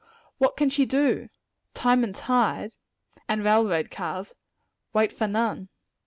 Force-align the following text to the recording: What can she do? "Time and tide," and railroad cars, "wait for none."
What 0.39 0.57
can 0.57 0.71
she 0.71 0.87
do? 0.87 1.29
"Time 1.75 2.03
and 2.03 2.15
tide," 2.15 2.73
and 3.29 3.43
railroad 3.45 3.91
cars, 3.91 4.33
"wait 4.93 5.13
for 5.13 5.27
none." 5.27 5.69